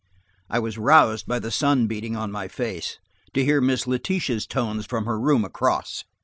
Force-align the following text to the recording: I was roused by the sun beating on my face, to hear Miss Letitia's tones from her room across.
I 0.49 0.57
was 0.57 0.79
roused 0.79 1.27
by 1.27 1.37
the 1.37 1.51
sun 1.51 1.85
beating 1.85 2.15
on 2.15 2.31
my 2.31 2.47
face, 2.47 2.97
to 3.35 3.45
hear 3.45 3.61
Miss 3.61 3.85
Letitia's 3.85 4.47
tones 4.47 4.87
from 4.87 5.05
her 5.05 5.19
room 5.19 5.45
across. 5.45 6.05